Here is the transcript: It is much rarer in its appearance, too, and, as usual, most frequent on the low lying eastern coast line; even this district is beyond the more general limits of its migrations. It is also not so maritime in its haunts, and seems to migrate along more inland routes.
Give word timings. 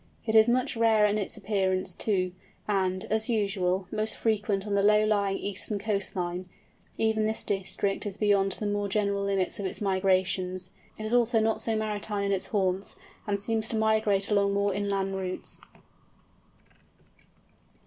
It 0.25 0.33
is 0.33 0.49
much 0.49 0.75
rarer 0.75 1.05
in 1.05 1.19
its 1.19 1.37
appearance, 1.37 1.93
too, 1.93 2.31
and, 2.67 3.03
as 3.11 3.29
usual, 3.29 3.87
most 3.91 4.17
frequent 4.17 4.65
on 4.65 4.73
the 4.73 4.81
low 4.81 5.05
lying 5.05 5.37
eastern 5.37 5.77
coast 5.77 6.15
line; 6.15 6.49
even 6.97 7.27
this 7.27 7.43
district 7.43 8.07
is 8.07 8.17
beyond 8.17 8.53
the 8.53 8.65
more 8.65 8.89
general 8.89 9.21
limits 9.23 9.59
of 9.59 9.67
its 9.67 9.79
migrations. 9.79 10.71
It 10.97 11.05
is 11.05 11.13
also 11.13 11.39
not 11.39 11.61
so 11.61 11.75
maritime 11.75 12.23
in 12.23 12.31
its 12.31 12.47
haunts, 12.47 12.95
and 13.27 13.39
seems 13.39 13.69
to 13.69 13.75
migrate 13.77 14.31
along 14.31 14.53
more 14.55 14.73
inland 14.73 15.15
routes. 15.17 15.61